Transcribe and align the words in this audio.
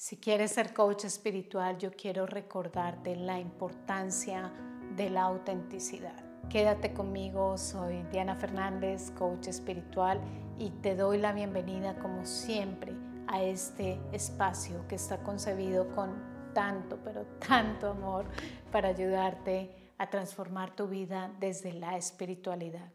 Si 0.00 0.16
quieres 0.16 0.52
ser 0.52 0.72
coach 0.72 1.04
espiritual, 1.04 1.76
yo 1.76 1.90
quiero 1.92 2.24
recordarte 2.24 3.16
la 3.16 3.38
importancia 3.38 4.50
de 4.96 5.10
la 5.10 5.24
autenticidad. 5.24 6.24
Quédate 6.48 6.94
conmigo, 6.94 7.58
soy 7.58 8.02
Diana 8.04 8.34
Fernández, 8.34 9.10
coach 9.10 9.48
espiritual, 9.48 10.18
y 10.58 10.70
te 10.70 10.96
doy 10.96 11.18
la 11.18 11.34
bienvenida 11.34 11.98
como 11.98 12.24
siempre 12.24 12.94
a 13.26 13.42
este 13.42 14.00
espacio 14.10 14.88
que 14.88 14.94
está 14.94 15.22
concebido 15.22 15.94
con 15.94 16.14
tanto, 16.54 16.98
pero 17.04 17.26
tanto 17.46 17.90
amor 17.90 18.24
para 18.72 18.88
ayudarte 18.88 19.92
a 19.98 20.08
transformar 20.08 20.74
tu 20.74 20.88
vida 20.88 21.30
desde 21.40 21.74
la 21.74 21.98
espiritualidad. 21.98 22.90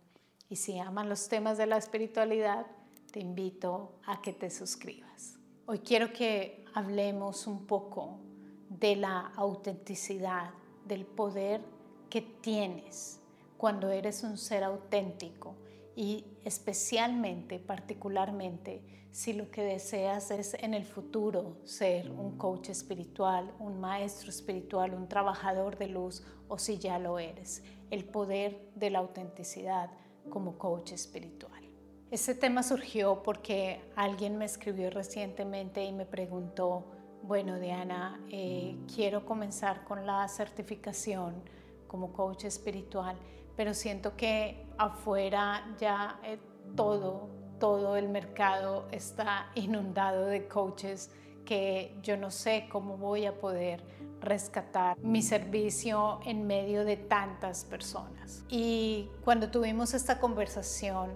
Y 0.49 0.55
si 0.55 0.79
aman 0.79 1.07
los 1.07 1.29
temas 1.29 1.59
de 1.59 1.67
la 1.67 1.77
espiritualidad, 1.77 2.65
te 3.11 3.19
invito 3.19 3.99
a 4.07 4.23
que 4.23 4.33
te 4.33 4.49
suscribas. 4.49 5.35
Hoy 5.67 5.79
quiero 5.79 6.11
que 6.11 6.64
hablemos 6.75 7.47
un 7.47 7.65
poco 7.65 8.19
de 8.69 8.97
la 8.97 9.31
autenticidad, 9.37 10.51
del 10.85 11.05
poder 11.05 11.61
que 12.09 12.21
tienes 12.21 13.21
cuando 13.57 13.89
eres 13.91 14.23
un 14.23 14.37
ser 14.37 14.65
auténtico 14.65 15.55
y 15.95 16.25
especialmente, 16.43 17.59
particularmente, 17.59 19.07
si 19.11 19.31
lo 19.31 19.49
que 19.51 19.63
deseas 19.63 20.31
es 20.31 20.53
en 20.55 20.73
el 20.73 20.83
futuro 20.83 21.55
ser 21.63 22.11
un 22.11 22.37
coach 22.37 22.67
espiritual, 22.67 23.53
un 23.59 23.79
maestro 23.79 24.29
espiritual, 24.29 24.93
un 24.93 25.07
trabajador 25.07 25.77
de 25.77 25.87
luz 25.87 26.25
o 26.49 26.57
si 26.57 26.77
ya 26.77 26.99
lo 26.99 27.19
eres, 27.19 27.63
el 27.89 28.03
poder 28.03 28.69
de 28.75 28.89
la 28.89 28.99
autenticidad 28.99 29.91
como 30.29 30.57
coach 30.57 30.91
espiritual. 30.91 31.64
Este 32.11 32.35
tema 32.35 32.61
surgió 32.61 33.23
porque 33.23 33.81
alguien 33.95 34.37
me 34.37 34.45
escribió 34.45 34.91
recientemente 34.91 35.83
y 35.83 35.91
me 35.91 36.05
preguntó, 36.05 36.85
bueno 37.23 37.59
Diana, 37.59 38.21
eh, 38.29 38.77
quiero 38.93 39.25
comenzar 39.25 39.83
con 39.85 40.05
la 40.05 40.27
certificación 40.27 41.33
como 41.87 42.13
coach 42.13 42.45
espiritual, 42.45 43.17
pero 43.57 43.73
siento 43.73 44.15
que 44.15 44.67
afuera 44.77 45.75
ya 45.79 46.19
eh, 46.23 46.37
todo, 46.75 47.27
todo 47.59 47.95
el 47.97 48.07
mercado 48.07 48.87
está 48.91 49.49
inundado 49.55 50.27
de 50.27 50.47
coaches 50.47 51.09
que 51.43 51.97
yo 52.03 52.17
no 52.17 52.29
sé 52.29 52.67
cómo 52.71 52.97
voy 52.97 53.25
a 53.25 53.39
poder 53.39 53.83
rescatar 54.21 54.97
mi 54.99 55.23
servicio 55.23 56.19
en 56.25 56.45
medio 56.45 56.85
de 56.85 56.97
tantas 56.97 57.65
personas. 57.65 58.43
Y 58.47 59.09
cuando 59.23 59.49
tuvimos 59.49 59.93
esta 59.93 60.19
conversación, 60.19 61.11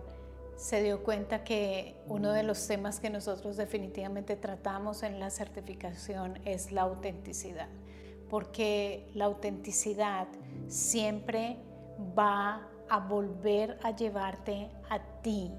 se 0.60 0.84
dio 0.84 1.04
cuenta 1.04 1.46
que 1.46 1.96
uno 2.06 2.34
de 2.34 2.44
los 2.44 2.68
temas 2.68 3.00
que 3.00 3.10
nosotros 3.10 3.56
definitivamente 3.56 4.36
tratamos 4.36 5.04
en 5.04 5.18
la 5.18 5.30
certificación 5.30 6.38
es 6.44 6.74
la 6.74 6.82
autenticidad, 6.82 7.70
porque 8.30 9.10
la 9.14 9.26
autenticidad 9.26 10.28
siempre 10.68 11.60
va 12.18 12.68
a 12.90 13.00
volver 13.00 13.80
a 13.84 13.96
llevarte 13.96 14.70
a 14.90 15.00
ti, 15.22 15.50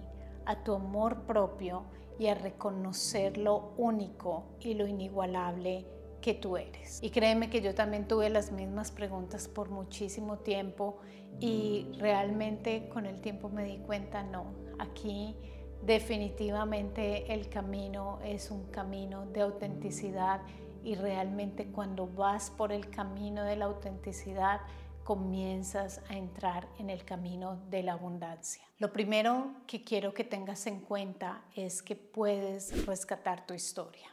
a 0.45 0.63
tu 0.63 0.75
amor 0.75 1.23
propio 1.23 1.85
y 2.19 2.27
a 2.27 2.35
reconocer 2.35 3.39
lo 3.39 3.73
único 3.79 4.45
y 4.61 4.75
lo 4.75 4.87
inigualable 4.87 5.87
que 6.21 6.35
tú 6.35 6.57
eres. 6.57 7.03
Y 7.03 7.11
créeme 7.11 7.51
que 7.51 7.61
yo 7.61 7.75
también 7.75 8.07
tuve 8.07 8.31
las 8.31 8.53
mismas 8.53 8.91
preguntas 8.91 9.49
por 9.49 9.71
muchísimo 9.71 10.39
tiempo 10.39 10.99
y 11.39 11.87
realmente 11.99 12.89
con 12.89 13.07
el 13.07 13.21
tiempo 13.21 13.49
me 13.49 13.65
di 13.65 13.79
cuenta, 13.79 14.23
no, 14.23 14.71
Aquí 14.81 15.37
definitivamente 15.83 17.35
el 17.35 17.51
camino 17.51 18.19
es 18.25 18.51
un 18.51 18.65
camino 18.71 19.27
de 19.27 19.43
autenticidad 19.43 20.41
y 20.83 20.95
realmente 20.95 21.67
cuando 21.67 22.07
vas 22.07 22.51
por 22.51 22.73
el 22.73 22.89
camino 22.89 23.45
de 23.45 23.57
la 23.57 23.67
autenticidad 23.67 24.63
comienzas 25.05 26.01
a 26.09 26.17
entrar 26.17 26.67
en 26.79 26.89
el 26.89 27.05
camino 27.05 27.57
de 27.69 27.83
la 27.83 27.93
abundancia. 27.93 28.65
Lo 28.79 28.91
primero 28.91 29.53
que 29.67 29.85
quiero 29.85 30.15
que 30.15 30.25
tengas 30.25 30.67
en 30.67 30.81
cuenta 30.81 31.45
es 31.55 31.83
que 31.83 31.95
puedes 31.95 32.87
rescatar 32.87 33.47
tu 33.47 33.53
historia. 33.53 34.09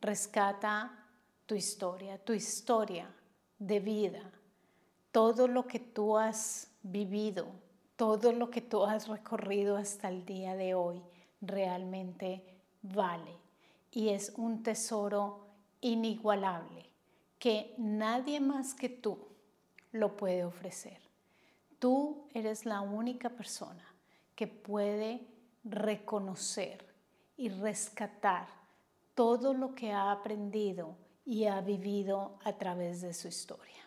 Rescata 0.00 1.03
tu 1.46 1.54
historia, 1.54 2.18
tu 2.18 2.32
historia 2.32 3.08
de 3.58 3.80
vida, 3.80 4.32
todo 5.12 5.46
lo 5.46 5.66
que 5.66 5.78
tú 5.78 6.16
has 6.16 6.70
vivido, 6.82 7.46
todo 7.96 8.32
lo 8.32 8.50
que 8.50 8.60
tú 8.60 8.84
has 8.84 9.08
recorrido 9.08 9.76
hasta 9.76 10.08
el 10.08 10.24
día 10.24 10.56
de 10.56 10.74
hoy 10.74 11.02
realmente 11.40 12.44
vale 12.82 13.38
y 13.90 14.08
es 14.08 14.32
un 14.36 14.62
tesoro 14.62 15.46
inigualable 15.80 16.90
que 17.38 17.74
nadie 17.78 18.40
más 18.40 18.74
que 18.74 18.88
tú 18.88 19.18
lo 19.92 20.16
puede 20.16 20.44
ofrecer. 20.44 20.98
Tú 21.78 22.26
eres 22.34 22.66
la 22.66 22.80
única 22.80 23.30
persona 23.30 23.84
que 24.34 24.46
puede 24.46 25.26
reconocer 25.62 26.84
y 27.36 27.48
rescatar 27.48 28.48
todo 29.14 29.54
lo 29.54 29.74
que 29.74 29.92
ha 29.92 30.10
aprendido 30.10 30.96
y 31.24 31.46
ha 31.46 31.60
vivido 31.60 32.38
a 32.44 32.52
través 32.54 33.00
de 33.00 33.14
su 33.14 33.28
historia. 33.28 33.82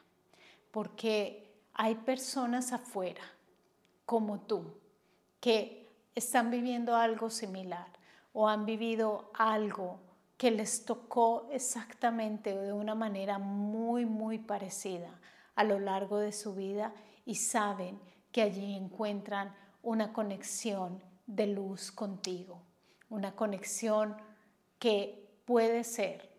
Porque 0.72 1.54
hay 1.74 1.96
personas 1.96 2.74
afuera 2.74 3.24
como 4.06 4.40
tú, 4.40 4.74
que 5.40 5.88
están 6.16 6.50
viviendo 6.50 6.96
algo 6.96 7.30
similar 7.30 7.88
o 8.34 8.48
han 8.48 8.66
vivido 8.66 9.32
algo 9.34 10.00
que 10.38 10.52
les 10.52 10.86
tocó 10.86 11.48
exactamente 11.52 12.56
de 12.56 12.74
una 12.74 12.96
manera 12.96 13.38
muy, 13.38 14.06
muy 14.06 14.38
parecida 14.38 15.20
a 15.56 15.64
lo 15.64 15.80
largo 15.80 16.20
de 16.20 16.32
su 16.32 16.54
vida 16.54 16.94
y 17.26 17.36
saben 17.36 18.00
que 18.32 18.42
allí 18.42 18.76
encuentran 18.76 19.56
una 19.82 20.14
conexión 20.14 21.04
de 21.26 21.48
luz 21.48 21.92
contigo, 21.92 22.62
una 23.10 23.36
conexión 23.36 24.16
que 24.80 25.28
puede 25.46 25.84
ser 25.84 26.37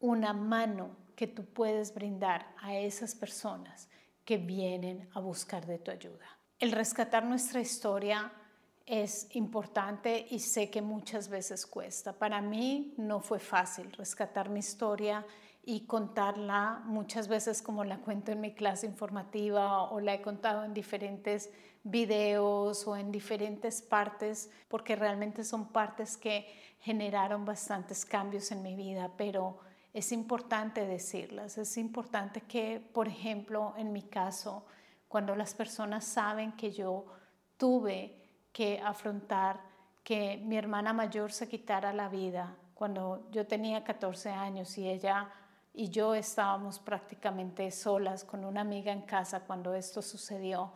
una 0.00 0.32
mano 0.32 0.96
que 1.14 1.26
tú 1.26 1.44
puedes 1.44 1.94
brindar 1.94 2.54
a 2.60 2.74
esas 2.74 3.14
personas 3.14 3.88
que 4.24 4.38
vienen 4.38 5.08
a 5.14 5.20
buscar 5.20 5.66
de 5.66 5.78
tu 5.78 5.90
ayuda. 5.90 6.26
El 6.58 6.72
rescatar 6.72 7.24
nuestra 7.24 7.60
historia 7.60 8.32
es 8.86 9.28
importante 9.36 10.26
y 10.30 10.40
sé 10.40 10.70
que 10.70 10.82
muchas 10.82 11.28
veces 11.28 11.66
cuesta. 11.66 12.12
Para 12.12 12.40
mí 12.40 12.94
no 12.96 13.20
fue 13.20 13.38
fácil 13.38 13.92
rescatar 13.92 14.48
mi 14.48 14.60
historia 14.60 15.24
y 15.62 15.86
contarla 15.86 16.82
muchas 16.84 17.28
veces 17.28 17.62
como 17.62 17.84
la 17.84 17.98
cuento 17.98 18.32
en 18.32 18.40
mi 18.40 18.54
clase 18.54 18.86
informativa 18.86 19.84
o 19.90 20.00
la 20.00 20.14
he 20.14 20.22
contado 20.22 20.64
en 20.64 20.74
diferentes 20.74 21.50
videos 21.82 22.86
o 22.86 22.96
en 22.96 23.12
diferentes 23.12 23.80
partes, 23.80 24.50
porque 24.68 24.96
realmente 24.96 25.44
son 25.44 25.68
partes 25.68 26.16
que 26.16 26.46
generaron 26.80 27.44
bastantes 27.44 28.04
cambios 28.04 28.50
en 28.52 28.62
mi 28.62 28.74
vida, 28.74 29.12
pero 29.16 29.60
es 29.92 30.12
importante 30.12 30.86
decirlas. 30.86 31.58
Es 31.58 31.76
importante 31.76 32.42
que, 32.42 32.80
por 32.92 33.08
ejemplo, 33.08 33.74
en 33.76 33.92
mi 33.92 34.02
caso, 34.02 34.64
cuando 35.08 35.34
las 35.34 35.54
personas 35.54 36.04
saben 36.04 36.52
que 36.52 36.70
yo 36.70 37.06
tuve 37.56 38.16
que 38.52 38.80
afrontar 38.80 39.60
que 40.02 40.38
mi 40.44 40.56
hermana 40.56 40.92
mayor 40.92 41.32
se 41.32 41.48
quitara 41.48 41.92
la 41.92 42.08
vida 42.08 42.56
cuando 42.74 43.28
yo 43.30 43.46
tenía 43.46 43.84
14 43.84 44.30
años 44.30 44.78
y 44.78 44.88
ella 44.88 45.28
y 45.74 45.90
yo 45.90 46.14
estábamos 46.14 46.78
prácticamente 46.78 47.70
solas 47.70 48.24
con 48.24 48.44
una 48.44 48.62
amiga 48.62 48.92
en 48.92 49.02
casa 49.02 49.40
cuando 49.40 49.74
esto 49.74 50.02
sucedió. 50.02 50.72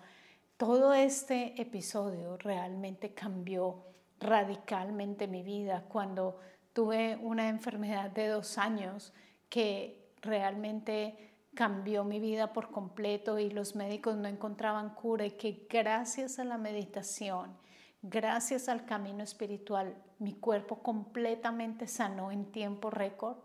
Todo 0.57 0.93
este 0.93 1.61
episodio 1.61 2.37
realmente 2.37 3.15
cambió 3.15 3.85
radicalmente 4.21 5.27
mi 5.27 5.43
vida 5.43 5.85
cuando 5.89 6.39
tuve 6.75 7.17
una 7.23 7.49
enfermedad 7.49 8.11
de 8.11 8.27
dos 8.29 8.59
años 8.59 9.15
que 9.49 10.13
realmente 10.21 11.33
cambió 11.55 12.05
mi 12.05 12.19
vida 12.19 12.53
por 12.53 12.71
completo 12.71 13.39
y 13.39 13.49
los 13.49 13.77
médicos 13.77 14.17
no 14.17 14.29
encontraban 14.29 14.91
cura 14.91 15.25
y 15.25 15.31
que 15.31 15.67
gracias 15.71 16.39
a 16.39 16.45
la 16.45 16.59
meditación, 16.59 17.57
gracias 18.03 18.69
al 18.69 18.85
camino 18.85 19.23
espiritual, 19.23 19.95
mi 20.19 20.35
cuerpo 20.35 20.83
completamente 20.83 21.87
sanó 21.87 22.33
en 22.33 22.51
tiempo 22.51 22.91
récord. 22.91 23.37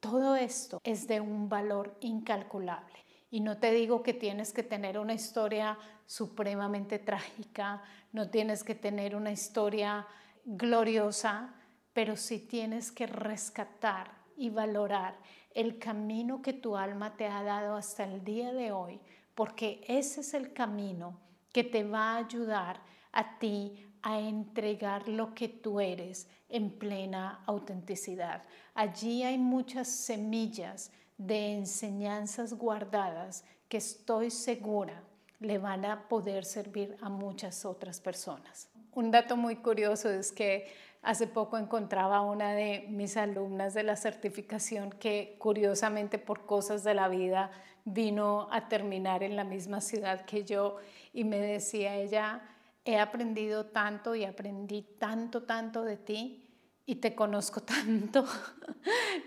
Todo 0.00 0.34
esto 0.34 0.80
es 0.82 1.06
de 1.06 1.20
un 1.20 1.48
valor 1.48 1.96
incalculable. 2.00 2.98
Y 3.30 3.40
no 3.40 3.58
te 3.58 3.70
digo 3.70 4.02
que 4.02 4.12
tienes 4.12 4.52
que 4.52 4.62
tener 4.62 4.98
una 4.98 5.14
historia 5.14 5.78
supremamente 6.04 6.98
trágica, 6.98 7.82
no 8.12 8.28
tienes 8.28 8.64
que 8.64 8.74
tener 8.74 9.14
una 9.14 9.30
historia 9.30 10.06
gloriosa, 10.44 11.55
pero 11.96 12.14
sí 12.14 12.40
tienes 12.40 12.92
que 12.92 13.06
rescatar 13.06 14.10
y 14.36 14.50
valorar 14.50 15.16
el 15.54 15.78
camino 15.78 16.42
que 16.42 16.52
tu 16.52 16.76
alma 16.76 17.16
te 17.16 17.26
ha 17.26 17.42
dado 17.42 17.74
hasta 17.74 18.04
el 18.04 18.22
día 18.22 18.52
de 18.52 18.70
hoy, 18.70 19.00
porque 19.34 19.80
ese 19.88 20.20
es 20.20 20.34
el 20.34 20.52
camino 20.52 21.18
que 21.54 21.64
te 21.64 21.84
va 21.84 22.12
a 22.12 22.16
ayudar 22.18 22.82
a 23.12 23.38
ti 23.38 23.82
a 24.02 24.20
entregar 24.20 25.08
lo 25.08 25.32
que 25.34 25.48
tú 25.48 25.80
eres 25.80 26.28
en 26.50 26.68
plena 26.68 27.42
autenticidad. 27.46 28.42
Allí 28.74 29.22
hay 29.22 29.38
muchas 29.38 29.88
semillas 29.88 30.90
de 31.16 31.54
enseñanzas 31.54 32.52
guardadas 32.52 33.42
que 33.70 33.78
estoy 33.78 34.30
segura 34.30 35.02
le 35.40 35.56
van 35.56 35.86
a 35.86 36.08
poder 36.08 36.44
servir 36.44 36.94
a 37.00 37.08
muchas 37.08 37.64
otras 37.64 38.00
personas. 38.00 38.68
Un 38.92 39.10
dato 39.10 39.36
muy 39.36 39.56
curioso 39.56 40.10
es 40.10 40.32
que 40.32 40.66
hace 41.06 41.28
poco 41.28 41.56
encontraba 41.56 42.20
una 42.20 42.52
de 42.52 42.84
mis 42.88 43.16
alumnas 43.16 43.74
de 43.74 43.84
la 43.84 43.94
certificación 43.94 44.90
que 44.90 45.36
curiosamente 45.38 46.18
por 46.18 46.46
cosas 46.46 46.82
de 46.82 46.94
la 46.94 47.06
vida 47.06 47.52
vino 47.84 48.48
a 48.50 48.68
terminar 48.68 49.22
en 49.22 49.36
la 49.36 49.44
misma 49.44 49.80
ciudad 49.80 50.24
que 50.24 50.44
yo 50.44 50.78
y 51.12 51.22
me 51.22 51.38
decía 51.38 51.94
ella, 51.94 52.42
he 52.84 52.98
aprendido 52.98 53.66
tanto 53.66 54.16
y 54.16 54.24
aprendí 54.24 54.82
tanto, 54.98 55.44
tanto 55.44 55.84
de 55.84 55.96
ti 55.96 56.44
y 56.84 56.96
te 56.96 57.14
conozco 57.14 57.60
tanto 57.62 58.24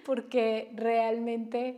porque 0.06 0.74
realmente 0.76 1.78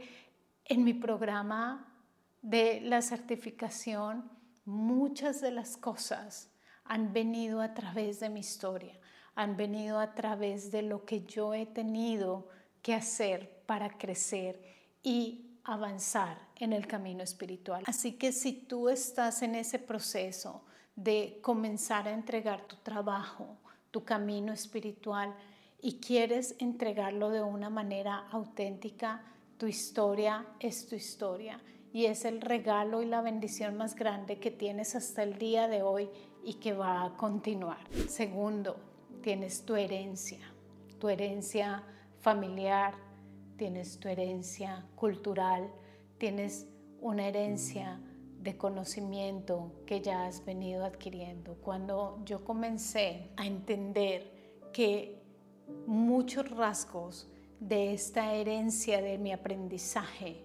en 0.65 0.83
mi 0.83 0.95
programa 0.95 1.93
de 2.41 2.81
la 2.81 3.03
certificación 3.03 4.31
muchas 4.65 5.41
de 5.41 5.51
las 5.51 5.77
cosas 5.77 6.49
han 6.85 7.13
venido 7.13 7.61
a 7.61 7.75
través 7.75 8.19
de 8.19 8.29
mi 8.29 8.39
historia, 8.39 8.99
han 9.35 9.57
venido 9.57 9.99
a 9.99 10.13
través 10.13 10.71
de 10.71 10.81
lo 10.81 11.05
que 11.05 11.23
yo 11.23 11.53
he 11.53 11.65
tenido 11.65 12.49
que 12.81 12.93
hacer 12.93 13.63
para 13.65 13.97
crecer 13.97 14.61
y 15.03 15.59
avanzar 15.63 16.37
en 16.55 16.73
el 16.73 16.87
camino 16.87 17.23
espiritual. 17.23 17.83
Así 17.85 18.13
que 18.13 18.31
si 18.31 18.53
tú 18.53 18.89
estás 18.89 19.41
en 19.41 19.55
ese 19.55 19.79
proceso 19.79 20.63
de 20.95 21.39
comenzar 21.41 22.07
a 22.07 22.11
entregar 22.11 22.61
tu 22.67 22.75
trabajo, 22.77 23.57
tu 23.91 24.03
camino 24.03 24.53
espiritual 24.53 25.35
y 25.81 25.99
quieres 25.99 26.55
entregarlo 26.59 27.29
de 27.29 27.41
una 27.41 27.69
manera 27.69 28.27
auténtica, 28.31 29.23
tu 29.57 29.67
historia 29.67 30.45
es 30.59 30.87
tu 30.87 30.95
historia 30.95 31.61
y 31.93 32.05
es 32.05 32.25
el 32.25 32.41
regalo 32.41 33.01
y 33.01 33.05
la 33.05 33.21
bendición 33.21 33.77
más 33.77 33.95
grande 33.95 34.39
que 34.39 34.51
tienes 34.51 34.95
hasta 34.95 35.23
el 35.23 35.37
día 35.37 35.67
de 35.67 35.83
hoy 35.83 36.09
y 36.43 36.55
que 36.55 36.73
va 36.73 37.03
a 37.03 37.17
continuar. 37.17 37.79
Segundo, 38.07 38.90
tienes 39.21 39.65
tu 39.65 39.75
herencia, 39.75 40.39
tu 40.99 41.09
herencia 41.09 41.83
familiar, 42.19 42.93
tienes 43.57 43.99
tu 43.99 44.07
herencia 44.07 44.85
cultural, 44.95 45.69
tienes 46.17 46.67
una 46.99 47.27
herencia 47.27 47.99
de 48.41 48.57
conocimiento 48.57 49.71
que 49.85 50.01
ya 50.01 50.25
has 50.25 50.43
venido 50.43 50.83
adquiriendo. 50.83 51.55
Cuando 51.61 52.19
yo 52.25 52.43
comencé 52.43 53.29
a 53.37 53.45
entender 53.45 54.31
que 54.73 55.21
muchos 55.85 56.49
rasgos 56.49 57.29
de 57.59 57.93
esta 57.93 58.33
herencia 58.33 59.01
de 59.01 59.17
mi 59.17 59.31
aprendizaje, 59.31 60.43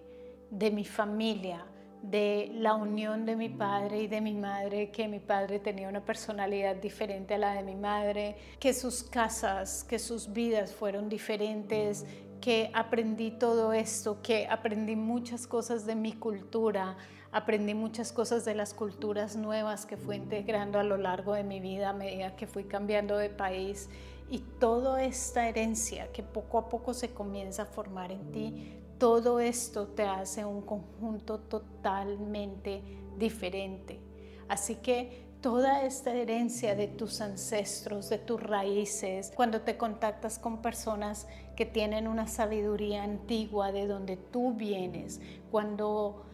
de 0.51 0.69
mi 0.71 0.85
familia, 0.85 1.65
de 2.01 2.51
la 2.53 2.75
unión 2.75 3.25
de 3.25 3.35
mi 3.35 3.49
padre 3.49 4.01
y 4.01 4.07
de 4.07 4.21
mi 4.21 4.33
madre, 4.33 4.91
que 4.91 5.07
mi 5.07 5.19
padre 5.19 5.59
tenía 5.59 5.89
una 5.89 6.05
personalidad 6.05 6.75
diferente 6.75 7.33
a 7.33 7.37
la 7.37 7.53
de 7.53 7.63
mi 7.63 7.75
madre, 7.75 8.37
que 8.59 8.73
sus 8.73 9.03
casas, 9.03 9.83
que 9.83 9.99
sus 9.99 10.31
vidas 10.31 10.73
fueron 10.73 11.09
diferentes, 11.09 12.05
que 12.39 12.71
aprendí 12.73 13.31
todo 13.31 13.73
esto, 13.73 14.21
que 14.21 14.47
aprendí 14.47 14.95
muchas 14.95 15.47
cosas 15.47 15.85
de 15.85 15.95
mi 15.95 16.13
cultura, 16.13 16.97
aprendí 17.31 17.73
muchas 17.73 18.11
cosas 18.11 18.45
de 18.45 18.55
las 18.55 18.73
culturas 18.73 19.35
nuevas 19.35 19.85
que 19.85 19.97
fui 19.97 20.17
integrando 20.17 20.79
a 20.79 20.83
lo 20.83 20.97
largo 20.97 21.33
de 21.33 21.43
mi 21.43 21.59
vida 21.59 21.89
a 21.89 21.93
medida 21.93 22.35
que 22.35 22.47
fui 22.47 22.63
cambiando 22.63 23.17
de 23.17 23.29
país. 23.29 23.89
Y 24.29 24.39
toda 24.59 25.03
esta 25.03 25.47
herencia 25.47 26.11
que 26.11 26.21
poco 26.21 26.57
a 26.57 26.69
poco 26.69 26.93
se 26.93 27.11
comienza 27.11 27.63
a 27.63 27.65
formar 27.65 28.11
en 28.11 28.31
ti, 28.31 28.77
todo 28.97 29.39
esto 29.39 29.87
te 29.87 30.03
hace 30.03 30.45
un 30.45 30.61
conjunto 30.61 31.39
totalmente 31.39 32.81
diferente. 33.17 33.99
Así 34.47 34.75
que 34.75 35.27
toda 35.41 35.83
esta 35.83 36.13
herencia 36.13 36.75
de 36.75 36.87
tus 36.87 37.21
ancestros, 37.21 38.09
de 38.09 38.17
tus 38.17 38.41
raíces, 38.41 39.31
cuando 39.35 39.61
te 39.61 39.77
contactas 39.77 40.39
con 40.39 40.61
personas 40.61 41.27
que 41.55 41.65
tienen 41.65 42.07
una 42.07 42.27
sabiduría 42.27 43.03
antigua 43.03 43.71
de 43.71 43.87
donde 43.87 44.17
tú 44.17 44.53
vienes, 44.53 45.21
cuando 45.51 46.25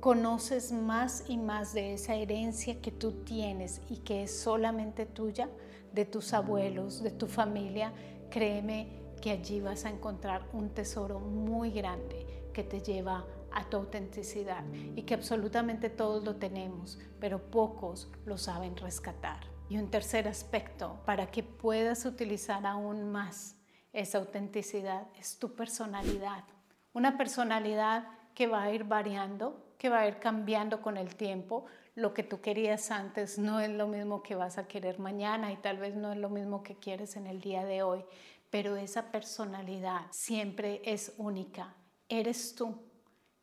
conoces 0.00 0.72
más 0.72 1.24
y 1.28 1.36
más 1.36 1.74
de 1.74 1.94
esa 1.94 2.14
herencia 2.14 2.80
que 2.80 2.90
tú 2.90 3.12
tienes 3.24 3.80
y 3.88 3.98
que 3.98 4.24
es 4.24 4.40
solamente 4.40 5.06
tuya, 5.06 5.48
de 5.92 6.04
tus 6.04 6.32
abuelos, 6.32 7.02
de 7.02 7.10
tu 7.10 7.26
familia, 7.26 7.92
créeme 8.30 8.99
que 9.20 9.30
allí 9.30 9.60
vas 9.60 9.84
a 9.84 9.90
encontrar 9.90 10.42
un 10.52 10.70
tesoro 10.70 11.20
muy 11.20 11.70
grande 11.70 12.26
que 12.52 12.64
te 12.64 12.80
lleva 12.80 13.26
a 13.52 13.64
tu 13.68 13.76
autenticidad 13.76 14.64
y 14.94 15.02
que 15.02 15.14
absolutamente 15.14 15.90
todos 15.90 16.24
lo 16.24 16.36
tenemos, 16.36 16.98
pero 17.18 17.50
pocos 17.50 18.10
lo 18.24 18.38
saben 18.38 18.76
rescatar. 18.76 19.40
Y 19.68 19.78
un 19.78 19.90
tercer 19.90 20.26
aspecto 20.26 21.00
para 21.04 21.30
que 21.30 21.42
puedas 21.42 22.04
utilizar 22.04 22.66
aún 22.66 23.10
más 23.10 23.56
esa 23.92 24.18
autenticidad 24.18 25.06
es 25.18 25.38
tu 25.38 25.54
personalidad. 25.54 26.44
Una 26.92 27.16
personalidad 27.16 28.08
que 28.34 28.46
va 28.46 28.64
a 28.64 28.72
ir 28.72 28.84
variando, 28.84 29.74
que 29.78 29.88
va 29.88 30.00
a 30.00 30.08
ir 30.08 30.18
cambiando 30.18 30.80
con 30.80 30.96
el 30.96 31.14
tiempo. 31.14 31.66
Lo 31.94 32.14
que 32.14 32.22
tú 32.22 32.40
querías 32.40 32.90
antes 32.90 33.38
no 33.38 33.60
es 33.60 33.70
lo 33.70 33.86
mismo 33.86 34.22
que 34.22 34.34
vas 34.34 34.58
a 34.58 34.66
querer 34.66 34.98
mañana 34.98 35.52
y 35.52 35.56
tal 35.56 35.78
vez 35.78 35.94
no 35.94 36.12
es 36.12 36.18
lo 36.18 36.30
mismo 36.30 36.62
que 36.62 36.76
quieres 36.76 37.16
en 37.16 37.26
el 37.26 37.40
día 37.40 37.64
de 37.64 37.82
hoy 37.82 38.04
pero 38.50 38.76
esa 38.76 39.10
personalidad 39.12 40.06
siempre 40.10 40.82
es 40.84 41.14
única. 41.16 41.74
Eres 42.08 42.54
tú. 42.54 42.76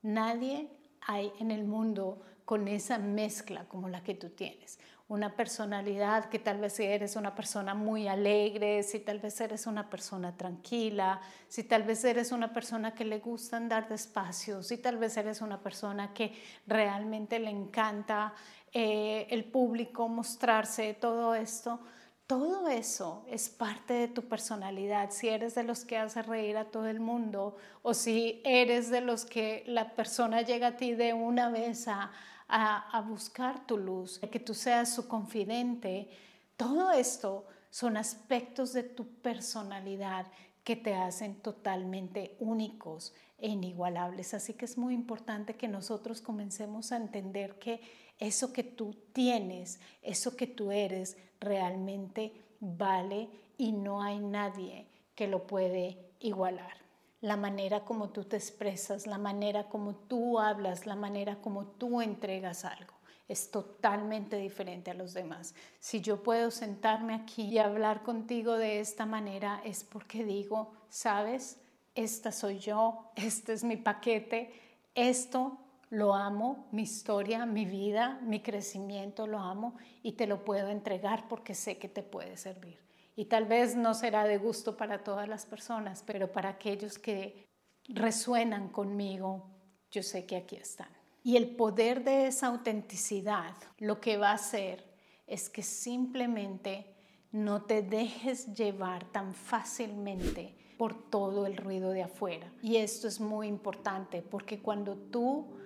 Nadie 0.01 0.69
hay 1.01 1.31
en 1.39 1.51
el 1.51 1.63
mundo 1.63 2.21
con 2.43 2.67
esa 2.67 2.97
mezcla 2.97 3.65
como 3.65 3.89
la 3.89 4.03
que 4.03 4.13
tú 4.13 4.29
tienes. 4.29 4.79
Una 5.09 5.35
personalidad 5.35 6.25
que 6.29 6.39
tal 6.39 6.59
vez 6.59 6.79
eres 6.81 7.15
una 7.15 7.33
persona 7.33 7.73
muy 7.73 8.09
alegre, 8.09 8.83
si 8.83 8.99
tal 8.99 9.19
vez 9.19 9.39
eres 9.39 9.65
una 9.67 9.89
persona 9.89 10.35
tranquila, 10.35 11.21
si 11.47 11.63
tal 11.63 11.83
vez 11.83 12.03
eres 12.03 12.33
una 12.33 12.53
persona 12.53 12.93
que 12.93 13.05
le 13.05 13.19
gusta 13.19 13.55
andar 13.55 13.87
despacio, 13.87 14.63
si 14.63 14.77
tal 14.77 14.97
vez 14.97 15.15
eres 15.15 15.41
una 15.41 15.61
persona 15.61 16.13
que 16.13 16.33
realmente 16.65 17.39
le 17.39 17.49
encanta 17.49 18.33
eh, 18.73 19.27
el 19.29 19.45
público, 19.45 20.09
mostrarse, 20.09 20.93
todo 20.93 21.35
esto 21.35 21.79
todo 22.27 22.67
eso 22.67 23.23
es 23.29 23.47
parte 23.47 23.93
de 23.93 24.07
tu 24.09 24.23
personalidad. 24.23 25.11
Si 25.11 25.29
eres 25.29 25.55
de 25.55 25.63
los 25.63 25.85
que 25.85 25.97
hace 25.97 26.21
reír 26.21 26.57
a 26.57 26.65
todo 26.65 26.87
el 26.87 26.99
mundo 26.99 27.55
o 27.81 27.93
si 27.93 28.41
eres 28.43 28.89
de 28.89 28.99
los 28.99 29.25
que 29.25 29.63
la 29.65 29.95
persona 29.95 30.41
llega 30.41 30.67
a 30.67 30.77
ti 30.77 30.93
de 30.93 31.13
una 31.13 31.49
vez 31.49 31.87
a, 31.87 32.11
a, 32.49 33.01
buscar 33.01 33.65
tu 33.65 33.77
luz, 33.77 34.19
que 34.19 34.41
tú 34.41 34.53
seas 34.53 34.93
su 34.93 35.07
confidente, 35.07 36.09
todo 36.57 36.91
esto 36.91 37.45
son 37.69 37.95
aspectos 37.95 38.73
de 38.73 38.83
tu 38.83 39.07
personalidad 39.07 40.27
que 40.65 40.75
te 40.75 40.95
hacen 40.95 41.35
totalmente 41.35 42.35
únicos 42.39 43.13
e 43.37 43.47
inigualables. 43.47 44.33
Así 44.33 44.53
que 44.53 44.65
es 44.65 44.77
muy 44.77 44.93
importante 44.93 45.55
que 45.55 45.69
nosotros 45.69 46.21
comencemos 46.21 46.91
a 46.91 46.97
entender 46.97 47.57
que 47.57 47.79
eso 48.19 48.53
que 48.53 48.63
tú 48.63 48.95
tienes, 49.13 49.79
eso 50.01 50.35
que 50.35 50.47
tú 50.47 50.71
eres, 50.71 51.17
realmente 51.39 52.33
vale 52.59 53.29
y 53.57 53.71
no 53.71 54.01
hay 54.01 54.19
nadie 54.19 54.87
que 55.15 55.27
lo 55.27 55.45
puede 55.45 55.97
igualar. 56.19 56.77
La 57.21 57.35
manera 57.35 57.83
como 57.83 58.09
tú 58.09 58.23
te 58.23 58.37
expresas, 58.37 59.07
la 59.07 59.17
manera 59.17 59.69
como 59.69 59.95
tú 59.95 60.39
hablas, 60.39 60.85
la 60.85 60.95
manera 60.95 61.37
como 61.41 61.65
tú 61.65 62.01
entregas 62.01 62.65
algo 62.65 62.97
es 63.27 63.51
totalmente 63.51 64.37
diferente 64.37 64.91
a 64.91 64.93
los 64.93 65.13
demás. 65.13 65.53
Si 65.79 66.01
yo 66.01 66.23
puedo 66.23 66.49
sentarme 66.49 67.13
aquí 67.13 67.43
y 67.43 67.57
hablar 67.57 68.03
contigo 68.03 68.53
de 68.53 68.79
esta 68.79 69.05
manera 69.05 69.61
es 69.65 69.83
porque 69.83 70.23
digo, 70.23 70.71
sabes, 70.89 71.57
esta 71.95 72.31
soy 72.31 72.59
yo, 72.59 73.11
este 73.15 73.53
es 73.53 73.63
mi 73.63 73.77
paquete, 73.77 74.53
esto 74.95 75.57
lo 75.89 76.13
amo, 76.13 76.67
mi 76.71 76.83
historia, 76.83 77.45
mi 77.45 77.65
vida, 77.65 78.19
mi 78.23 78.41
crecimiento, 78.41 79.27
lo 79.27 79.39
amo 79.39 79.75
y 80.03 80.13
te 80.13 80.27
lo 80.27 80.43
puedo 80.43 80.69
entregar 80.69 81.27
porque 81.27 81.55
sé 81.55 81.77
que 81.77 81.87
te 81.87 82.03
puede 82.03 82.37
servir. 82.37 82.79
Y 83.15 83.25
tal 83.25 83.45
vez 83.45 83.75
no 83.75 83.93
será 83.93 84.25
de 84.25 84.37
gusto 84.37 84.77
para 84.77 85.03
todas 85.03 85.27
las 85.27 85.45
personas, 85.45 86.03
pero 86.05 86.31
para 86.31 86.49
aquellos 86.49 86.99
que 86.99 87.47
resuenan 87.87 88.69
conmigo, 88.69 89.49
yo 89.89 90.03
sé 90.03 90.25
que 90.25 90.35
aquí 90.35 90.55
están. 90.55 90.89
Y 91.23 91.35
el 91.35 91.55
poder 91.55 92.03
de 92.03 92.27
esa 92.27 92.47
autenticidad 92.47 93.55
lo 93.79 93.99
que 93.99 94.17
va 94.17 94.31
a 94.31 94.35
hacer 94.35 94.83
es 95.25 95.49
que 95.49 95.63
simplemente 95.63 96.95
no 97.31 97.63
te 97.63 97.81
dejes 97.81 98.53
llevar 98.53 99.11
tan 99.11 99.33
fácilmente 99.33 100.55
por 100.77 101.09
todo 101.09 101.45
el 101.45 101.57
ruido 101.57 101.91
de 101.91 102.03
afuera. 102.03 102.51
Y 102.61 102.77
esto 102.77 103.07
es 103.07 103.19
muy 103.19 103.47
importante 103.47 104.21
porque 104.21 104.61
cuando 104.61 104.95
tú 104.95 105.57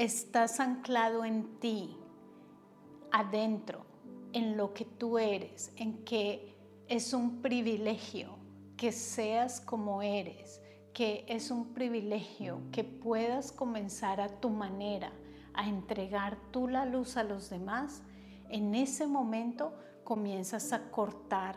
estás 0.00 0.60
anclado 0.60 1.26
en 1.26 1.58
ti, 1.58 1.94
adentro, 3.12 3.84
en 4.32 4.56
lo 4.56 4.72
que 4.72 4.86
tú 4.86 5.18
eres, 5.18 5.74
en 5.76 6.06
que 6.06 6.56
es 6.88 7.12
un 7.12 7.42
privilegio 7.42 8.38
que 8.78 8.92
seas 8.92 9.60
como 9.60 10.00
eres, 10.00 10.62
que 10.94 11.26
es 11.28 11.50
un 11.50 11.74
privilegio 11.74 12.62
que 12.72 12.82
puedas 12.82 13.52
comenzar 13.52 14.22
a 14.22 14.40
tu 14.40 14.48
manera 14.48 15.12
a 15.52 15.68
entregar 15.68 16.38
tú 16.50 16.66
la 16.66 16.86
luz 16.86 17.18
a 17.18 17.22
los 17.22 17.50
demás, 17.50 18.02
en 18.48 18.74
ese 18.74 19.06
momento 19.06 19.74
comienzas 20.02 20.72
a 20.72 20.90
cortar 20.90 21.56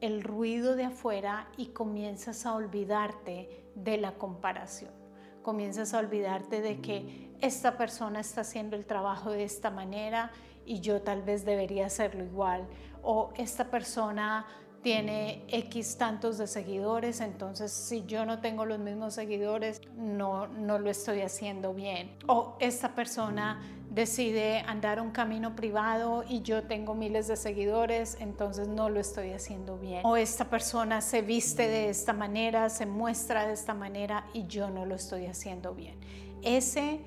el 0.00 0.24
ruido 0.24 0.74
de 0.74 0.86
afuera 0.86 1.48
y 1.56 1.66
comienzas 1.66 2.46
a 2.46 2.54
olvidarte 2.56 3.70
de 3.76 3.96
la 3.96 4.18
comparación. 4.18 5.05
Comienzas 5.46 5.94
a 5.94 6.00
olvidarte 6.00 6.60
de 6.60 6.80
que 6.80 7.30
esta 7.40 7.76
persona 7.76 8.18
está 8.18 8.40
haciendo 8.40 8.74
el 8.74 8.84
trabajo 8.84 9.30
de 9.30 9.44
esta 9.44 9.70
manera 9.70 10.32
y 10.64 10.80
yo 10.80 11.02
tal 11.02 11.22
vez 11.22 11.44
debería 11.44 11.86
hacerlo 11.86 12.24
igual. 12.24 12.66
O 13.04 13.32
esta 13.36 13.70
persona 13.70 14.44
tiene 14.82 15.44
X 15.46 15.98
tantos 15.98 16.38
de 16.38 16.48
seguidores, 16.48 17.20
entonces 17.20 17.70
si 17.70 18.04
yo 18.06 18.26
no 18.26 18.40
tengo 18.40 18.64
los 18.64 18.80
mismos 18.80 19.14
seguidores, 19.14 19.82
no, 19.94 20.48
no 20.48 20.80
lo 20.80 20.90
estoy 20.90 21.20
haciendo 21.20 21.72
bien. 21.74 22.18
O 22.26 22.56
esta 22.58 22.96
persona 22.96 23.62
decide 23.96 24.58
andar 24.66 25.00
un 25.00 25.10
camino 25.10 25.56
privado 25.56 26.22
y 26.28 26.42
yo 26.42 26.64
tengo 26.64 26.94
miles 26.94 27.28
de 27.28 27.36
seguidores, 27.36 28.18
entonces 28.20 28.68
no 28.68 28.90
lo 28.90 29.00
estoy 29.00 29.32
haciendo 29.32 29.78
bien. 29.78 30.02
O 30.04 30.18
esta 30.18 30.50
persona 30.50 31.00
se 31.00 31.22
viste 31.22 31.66
de 31.66 31.88
esta 31.88 32.12
manera, 32.12 32.68
se 32.68 32.84
muestra 32.84 33.46
de 33.46 33.54
esta 33.54 33.72
manera 33.72 34.26
y 34.34 34.46
yo 34.48 34.68
no 34.68 34.84
lo 34.84 34.96
estoy 34.96 35.24
haciendo 35.24 35.74
bien. 35.74 35.98
Ese 36.42 37.00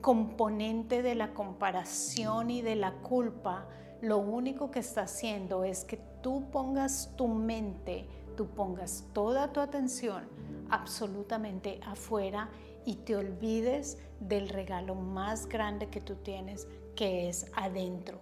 componente 0.00 1.02
de 1.02 1.14
la 1.14 1.34
comparación 1.34 2.50
y 2.50 2.62
de 2.62 2.76
la 2.76 2.92
culpa, 2.92 3.68
lo 4.00 4.16
único 4.16 4.70
que 4.70 4.78
está 4.78 5.02
haciendo 5.02 5.62
es 5.62 5.84
que 5.84 5.98
tú 6.22 6.50
pongas 6.50 7.12
tu 7.16 7.28
mente, 7.28 8.08
tú 8.34 8.46
pongas 8.46 9.04
toda 9.12 9.52
tu 9.52 9.60
atención 9.60 10.24
absolutamente 10.70 11.80
afuera 11.84 12.48
y 12.84 12.96
te 12.96 13.16
olvides 13.16 13.98
del 14.20 14.48
regalo 14.48 14.94
más 14.94 15.46
grande 15.46 15.88
que 15.88 16.00
tú 16.00 16.16
tienes, 16.16 16.68
que 16.94 17.28
es 17.28 17.46
adentro, 17.54 18.20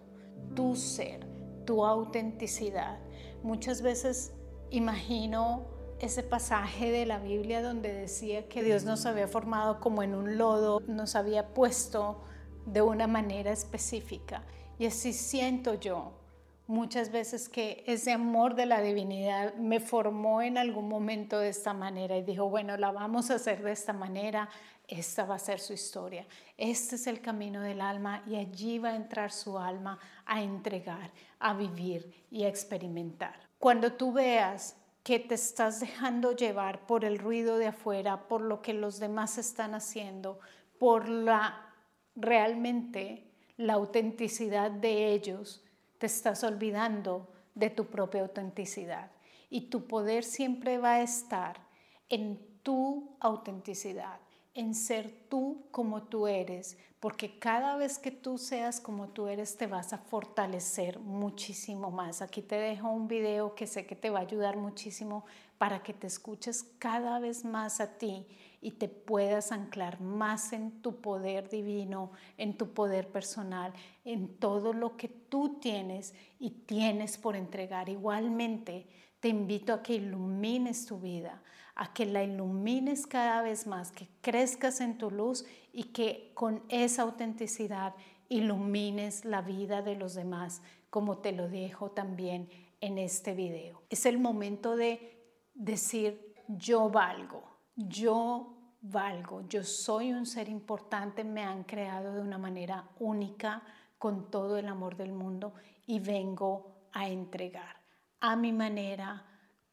tu 0.55 0.77
ser, 0.77 1.27
tu 1.65 1.85
autenticidad. 1.85 2.99
Muchas 3.43 3.83
veces 3.83 4.33
imagino 4.71 5.67
ese 6.01 6.23
pasaje 6.23 6.91
de 6.91 7.07
la 7.07 7.19
Biblia 7.19 7.63
donde 7.63 7.93
decía 7.93 8.49
que 8.49 8.63
Dios 8.63 8.85
nos 8.85 9.07
había 9.07 9.29
formado 9.29 9.81
como 9.81 10.03
en 10.03 10.15
un 10.15 10.37
lodo, 10.37 10.81
nos 10.87 11.15
había 11.15 11.55
puesto 11.55 12.21
de 12.67 12.83
una 12.83 13.07
manera 13.07 13.53
específica. 13.53 14.43
Y 14.79 14.87
así 14.87 15.13
siento 15.13 15.75
yo 15.75 16.22
muchas 16.67 17.11
veces 17.11 17.49
que 17.49 17.85
ese 17.87 18.13
amor 18.13 18.55
de 18.55 18.67
la 18.67 18.81
divinidad 18.81 19.55
me 19.55 19.81
formó 19.81 20.43
en 20.43 20.59
algún 20.59 20.89
momento 20.89 21.39
de 21.39 21.49
esta 21.49 21.75
manera 21.75 22.17
y 22.17 22.23
dijo, 22.23 22.49
bueno, 22.49 22.77
la 22.77 22.93
vamos 22.93 23.31
a 23.31 23.35
hacer 23.35 23.63
de 23.63 23.73
esta 23.73 23.93
manera, 23.93 24.49
esta 24.89 25.25
va 25.25 25.37
a 25.37 25.39
ser 25.39 25.61
su 25.61 25.73
historia, 25.73 26.27
este 26.57 26.97
es 26.97 27.07
el 27.07 27.21
camino 27.21 27.61
del 27.63 27.81
alma 27.81 28.23
y 28.27 28.37
allí 28.37 28.79
va 28.79 28.91
a 28.91 28.97
entrar 28.97 29.33
su 29.33 29.59
alma 29.59 29.99
a 30.27 30.43
entregar, 30.43 31.11
a 31.39 31.55
vivir 31.55 32.27
y 32.31 32.45
a 32.45 32.49
experimentar. 32.49 33.35
Cuando 33.59 33.93
tú 33.93 34.13
veas 34.13 34.77
que 35.03 35.19
te 35.19 35.35
estás 35.35 35.81
dejando 35.81 36.33
llevar 36.33 36.87
por 36.87 37.05
el 37.05 37.19
ruido 37.19 37.59
de 37.59 37.67
afuera, 37.67 38.29
por 38.29 38.41
lo 38.41 38.63
que 38.63 38.73
los 38.73 39.01
demás 39.01 39.39
están 39.39 39.75
haciendo, 39.75 40.39
por 40.79 41.09
la 41.09 41.69
realmente 42.15 43.25
la 43.57 43.75
autenticidad 43.75 44.71
de 44.71 45.13
ellos, 45.13 45.63
te 46.03 46.07
estás 46.07 46.43
olvidando 46.43 47.29
de 47.55 47.71
tu 47.71 47.87
propia 47.87 48.23
autenticidad. 48.23 49.13
Y 49.51 49.71
tu 49.71 49.87
poder 49.87 50.25
siempre 50.25 50.77
va 50.79 50.95
a 50.95 51.03
estar 51.03 51.61
en 52.09 52.41
tu 52.65 53.17
autenticidad, 53.21 54.19
en 54.53 54.75
ser 54.75 55.29
tú 55.29 55.69
como 55.71 56.03
tú 56.03 56.27
eres, 56.27 56.77
porque 56.99 57.39
cada 57.39 57.77
vez 57.77 58.01
que 58.01 58.11
tú 58.11 58.37
seas 58.37 58.81
como 58.81 59.11
tú 59.11 59.29
eres 59.29 59.57
te 59.57 59.69
vas 59.69 59.93
a 59.93 59.99
fortalecer 59.99 60.99
muchísimo 60.99 61.93
más. 61.93 62.21
Aquí 62.21 62.43
te 62.43 62.57
dejo 62.57 62.91
un 62.91 63.07
video 63.07 63.55
que 63.55 63.69
sé 63.69 63.87
que 63.87 63.95
te 63.95 64.11
va 64.11 64.19
a 64.19 64.23
ayudar 64.23 64.57
muchísimo 64.57 65.25
para 65.57 65.85
que 65.85 65.95
te 65.95 66.09
escuches 66.09 66.65
cada 66.81 67.21
vez 67.21 67.45
más 67.45 67.81
a 67.81 67.97
ti 67.97 68.27
y 68.63 68.71
te 68.71 68.89
puedas 68.89 69.51
anclar 69.51 70.01
más 70.01 70.53
en 70.53 70.81
tu 70.83 71.01
poder 71.01 71.51
divino, 71.51 72.13
en 72.39 72.57
tu 72.57 72.73
poder 72.73 73.09
personal, 73.09 73.73
en 74.05 74.39
todo 74.39 74.73
lo 74.73 74.97
que 74.97 75.09
tú 75.09 75.59
tienes 75.61 76.15
y 76.39 76.51
tienes 76.51 77.19
por 77.19 77.35
entregar. 77.35 77.89
Igualmente, 77.89 78.87
te 79.19 79.29
invito 79.29 79.75
a 79.75 79.83
que 79.83 79.95
ilumines 79.95 80.87
tu 80.87 81.01
vida, 81.01 81.43
a 81.75 81.93
que 81.93 82.07
la 82.07 82.23
ilumines 82.23 83.09
cada 83.09 83.43
vez 83.43 83.67
más, 83.67 83.91
que 83.91 84.09
crezcas 84.21 84.81
en 84.81 84.97
tu 84.97 85.11
luz 85.11 85.45
y 85.73 85.85
que 85.85 86.31
con 86.35 86.63
esa 86.69 87.03
autenticidad 87.03 87.95
ilumines 88.29 89.25
la 89.25 89.43
vida 89.43 89.83
de 89.83 89.97
los 89.97 90.15
demás, 90.15 90.63
como 90.89 91.19
te 91.19 91.33
lo 91.33 91.49
dejo 91.49 91.91
también 91.91 92.49
en 92.81 92.99
este 92.99 93.35
video. 93.35 93.83
Es 93.91 94.07
el 94.07 94.21
momento 94.21 94.77
de 94.77 95.19
decir 95.55 96.33
yo 96.47 96.89
valgo 96.89 97.52
yo 97.77 98.55
valgo, 98.81 99.43
yo 99.49 99.63
soy 99.63 100.13
un 100.13 100.27
ser 100.27 100.49
importante, 100.49 101.25
me 101.25 101.43
han 101.43 101.65
creado 101.65 102.15
de 102.15 102.21
una 102.21 102.39
manera 102.39 102.89
única, 102.99 103.63
con 104.03 104.33
todo 104.33 104.57
el 104.57 104.67
amor 104.67 104.97
del 104.97 105.13
mundo 105.13 105.55
y 105.87 106.01
vengo 106.01 106.89
a 106.93 107.09
entregar 107.09 107.77
a 108.19 108.35
mi 108.35 108.53
manera, 108.53 109.25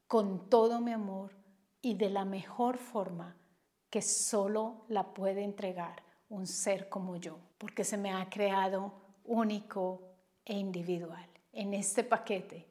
con 0.06 0.52
todo 0.52 0.82
mi 0.82 0.92
amor 0.92 1.32
y 1.82 1.96
de 1.96 2.12
la 2.12 2.26
mejor 2.26 2.78
forma 2.78 3.36
que 3.90 4.04
solo 4.04 4.86
la 4.88 5.16
puede 5.16 5.44
entregar 5.44 6.04
un 6.30 6.46
ser 6.46 6.90
como 6.90 7.16
yo, 7.16 7.40
porque 7.58 7.84
se 7.84 7.98
me 7.98 8.12
ha 8.12 8.30
creado 8.30 8.94
único 9.24 10.02
e 10.46 10.56
individual 10.56 11.28
en 11.52 11.74
este 11.74 12.04
paquete 12.04 12.68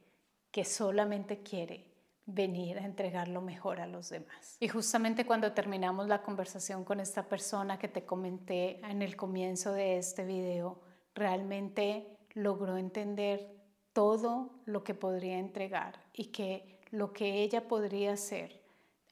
que 0.53 0.65
solamente 0.65 1.43
quiere 1.43 1.85
venir 2.29 2.79
a 2.79 2.85
entregar 2.85 3.27
lo 3.27 3.41
mejor 3.41 3.81
a 3.81 3.87
los 3.87 4.11
demás. 4.11 4.59
Y 4.61 4.69
justamente 4.69 5.25
cuando 5.25 5.53
terminamos 5.53 6.09
la 6.09 6.23
conversación 6.23 6.85
con 6.85 7.01
esta 7.01 7.27
persona 7.27 7.79
que 7.79 7.89
te 7.89 8.05
comenté 8.05 8.81
en 8.87 9.01
el 9.01 9.17
comienzo 9.17 9.73
de 9.73 9.97
este 9.97 10.25
video, 10.25 10.79
realmente 11.15 12.19
logró 12.35 12.77
entender 12.77 13.57
todo 13.95 14.61
lo 14.67 14.85
que 14.85 14.95
podría 14.95 15.39
entregar 15.39 15.99
y 16.13 16.27
que 16.27 16.81
lo 16.91 17.15
que 17.15 17.43
ella 17.43 17.67
podría 17.67 18.13
hacer 18.13 18.63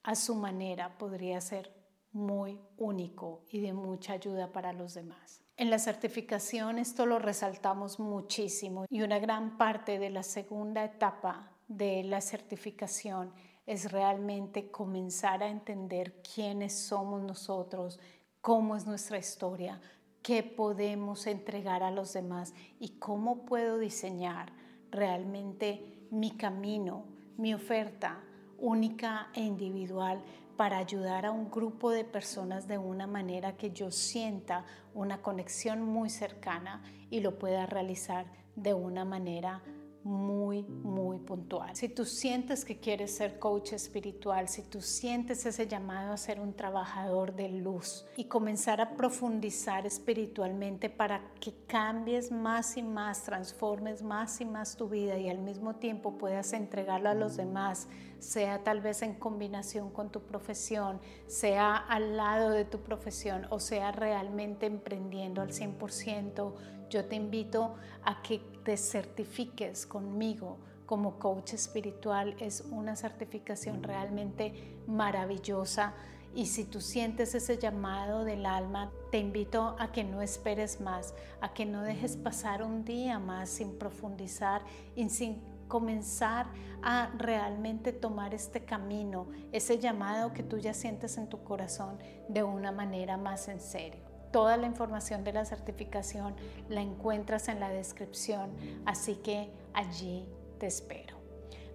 a 0.02 0.14
su 0.14 0.34
manera 0.34 0.98
podría 0.98 1.40
ser 1.40 1.74
muy 2.12 2.60
único 2.76 3.44
y 3.50 3.60
de 3.60 3.72
mucha 3.72 4.12
ayuda 4.12 4.52
para 4.52 4.74
los 4.74 4.92
demás. 4.92 5.42
En 5.56 5.70
la 5.70 5.78
certificación 5.78 6.78
esto 6.78 7.06
lo 7.06 7.18
resaltamos 7.18 7.98
muchísimo 7.98 8.84
y 8.90 9.00
una 9.00 9.18
gran 9.18 9.56
parte 9.56 9.98
de 9.98 10.10
la 10.10 10.22
segunda 10.22 10.84
etapa 10.84 11.55
de 11.68 12.02
la 12.04 12.20
certificación 12.20 13.32
es 13.66 13.90
realmente 13.90 14.70
comenzar 14.70 15.42
a 15.42 15.48
entender 15.48 16.22
quiénes 16.22 16.72
somos 16.72 17.22
nosotros, 17.22 17.98
cómo 18.40 18.76
es 18.76 18.86
nuestra 18.86 19.18
historia, 19.18 19.80
qué 20.22 20.42
podemos 20.42 21.26
entregar 21.26 21.82
a 21.82 21.90
los 21.90 22.12
demás 22.12 22.54
y 22.78 22.98
cómo 22.98 23.44
puedo 23.44 23.78
diseñar 23.78 24.52
realmente 24.90 26.06
mi 26.10 26.30
camino, 26.36 27.04
mi 27.36 27.54
oferta 27.54 28.22
única 28.58 29.28
e 29.34 29.40
individual 29.40 30.22
para 30.56 30.78
ayudar 30.78 31.26
a 31.26 31.32
un 31.32 31.50
grupo 31.50 31.90
de 31.90 32.04
personas 32.04 32.66
de 32.66 32.78
una 32.78 33.06
manera 33.06 33.56
que 33.56 33.72
yo 33.72 33.90
sienta 33.90 34.64
una 34.94 35.20
conexión 35.20 35.82
muy 35.82 36.08
cercana 36.08 36.82
y 37.10 37.20
lo 37.20 37.38
pueda 37.38 37.66
realizar 37.66 38.26
de 38.54 38.72
una 38.72 39.04
manera 39.04 39.62
muy, 40.06 40.62
muy 40.62 41.18
puntual. 41.18 41.74
Si 41.74 41.88
tú 41.88 42.04
sientes 42.04 42.64
que 42.64 42.78
quieres 42.78 43.16
ser 43.16 43.38
coach 43.38 43.72
espiritual, 43.72 44.48
si 44.48 44.62
tú 44.62 44.80
sientes 44.80 45.44
ese 45.44 45.66
llamado 45.66 46.12
a 46.12 46.16
ser 46.16 46.40
un 46.40 46.54
trabajador 46.54 47.34
de 47.34 47.48
luz 47.48 48.06
y 48.16 48.24
comenzar 48.24 48.80
a 48.80 48.96
profundizar 48.96 49.84
espiritualmente 49.84 50.88
para 50.88 51.22
que 51.40 51.52
cambies 51.66 52.30
más 52.30 52.76
y 52.76 52.82
más, 52.82 53.24
transformes 53.24 54.02
más 54.02 54.40
y 54.40 54.44
más 54.44 54.76
tu 54.76 54.88
vida 54.88 55.18
y 55.18 55.28
al 55.28 55.38
mismo 55.38 55.74
tiempo 55.74 56.16
puedas 56.16 56.52
entregarlo 56.52 57.10
a 57.10 57.14
los 57.14 57.36
demás, 57.36 57.88
sea 58.18 58.64
tal 58.64 58.80
vez 58.80 59.02
en 59.02 59.14
combinación 59.14 59.90
con 59.90 60.10
tu 60.10 60.20
profesión, 60.20 61.00
sea 61.26 61.76
al 61.76 62.16
lado 62.16 62.50
de 62.50 62.64
tu 62.64 62.80
profesión 62.80 63.46
o 63.50 63.60
sea 63.60 63.92
realmente 63.92 64.66
emprendiendo 64.66 65.42
al 65.42 65.50
100%, 65.52 66.54
yo 66.88 67.04
te 67.04 67.16
invito 67.16 67.74
a 68.04 68.22
que 68.22 68.38
te 68.64 68.76
certifiques 68.76 69.86
conmigo 69.86 70.58
como 70.86 71.18
coach 71.18 71.54
espiritual. 71.54 72.36
Es 72.38 72.62
una 72.70 72.96
certificación 72.96 73.82
realmente 73.82 74.78
maravillosa 74.86 75.94
Y 76.34 76.46
si 76.46 76.64
tú 76.64 76.82
sientes 76.82 77.34
ese 77.34 77.56
llamado 77.56 78.24
del 78.24 78.44
alma, 78.44 78.92
te 79.10 79.18
invito 79.18 79.74
a 79.78 79.90
que 79.90 80.04
no 80.04 80.20
esperes 80.20 80.82
más, 80.82 81.14
a 81.40 81.54
que 81.54 81.64
no 81.64 81.82
dejes 81.82 82.18
pasar 82.18 82.62
un 82.62 82.84
día 82.84 83.18
más 83.18 83.48
sin 83.48 83.78
profundizar 83.78 84.60
y 84.94 85.08
sin 85.08 85.40
comenzar 85.68 86.46
a 86.82 87.10
realmente 87.16 87.92
tomar 87.92 88.34
este 88.34 88.64
camino, 88.64 89.28
ese 89.52 89.78
llamado 89.78 90.32
que 90.32 90.42
tú 90.42 90.58
ya 90.58 90.74
sientes 90.74 91.18
en 91.18 91.28
tu 91.28 91.42
corazón 91.42 91.98
de 92.28 92.42
una 92.42 92.72
manera 92.72 93.16
más 93.16 93.48
en 93.48 93.60
serio. 93.60 94.00
Toda 94.30 94.56
la 94.56 94.66
información 94.66 95.24
de 95.24 95.32
la 95.32 95.44
certificación 95.44 96.34
la 96.68 96.82
encuentras 96.82 97.48
en 97.48 97.60
la 97.60 97.70
descripción, 97.70 98.50
así 98.84 99.16
que 99.16 99.50
allí 99.72 100.26
te 100.58 100.66
espero. 100.66 101.16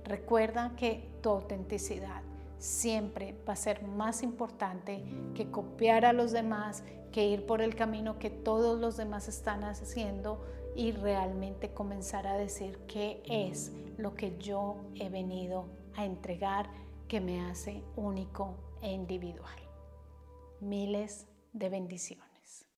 Recuerda 0.04 0.74
que 0.76 1.10
tu 1.22 1.30
autenticidad 1.30 2.22
siempre 2.58 3.36
va 3.48 3.54
a 3.54 3.56
ser 3.56 3.84
más 3.84 4.22
importante 4.22 5.04
que 5.34 5.50
copiar 5.50 6.06
a 6.06 6.14
los 6.14 6.32
demás, 6.32 6.84
que 7.12 7.26
ir 7.26 7.46
por 7.46 7.62
el 7.62 7.76
camino 7.76 8.20
que 8.20 8.30
todos 8.30 8.80
los 8.80 8.98
demás 8.98 9.28
están 9.28 9.64
haciendo 9.64 10.46
y 10.82 10.94
realmente 10.94 11.76
comenzar 11.76 12.26
a 12.26 12.34
decir 12.34 12.76
qué 12.88 13.22
es 13.30 13.72
lo 14.00 14.16
que 14.16 14.36
yo 14.40 14.78
he 14.96 15.10
venido 15.10 15.68
a 15.96 16.06
entregar 16.06 16.72
que 17.08 17.22
me 17.22 17.40
hace 17.42 17.84
único 17.96 18.56
e 18.82 18.92
individual. 18.92 19.60
Miles 20.60 21.28
de 21.54 21.70
bendiciones. 21.70 22.31